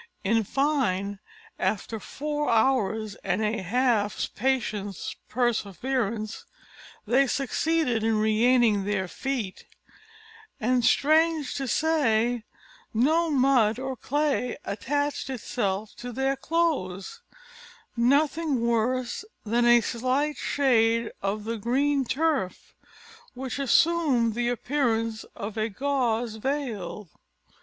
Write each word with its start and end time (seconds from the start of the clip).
In 0.23 0.43
fine, 0.43 1.19
after 1.59 1.99
four 1.99 2.49
hours 2.49 3.13
and 3.23 3.43
a 3.43 3.61
half's 3.61 4.25
patient 4.25 4.97
perseverance 5.29 6.43
they 7.05 7.27
succeeded 7.27 8.03
in 8.03 8.17
regaining 8.17 8.83
their 8.85 9.07
feet; 9.07 9.67
and 10.59 10.83
strange 10.83 11.53
to 11.53 11.67
say, 11.67 12.45
no 12.95 13.29
mud 13.29 13.77
or 13.77 13.95
clay 13.95 14.57
attached 14.65 15.29
itself 15.29 15.93
to 15.97 16.11
their 16.11 16.35
clothes; 16.35 17.21
nothing 17.95 18.59
worse 18.59 19.23
than 19.45 19.65
a 19.65 19.81
slight 19.81 20.35
shade 20.35 21.11
of 21.21 21.43
the 21.43 21.57
green 21.59 22.05
turf, 22.05 22.73
which 23.35 23.59
assumed 23.59 24.33
the 24.33 24.49
appearance 24.49 25.25
of 25.35 25.57
a 25.57 25.69
gauze 25.69 26.37
veil. 26.37 27.07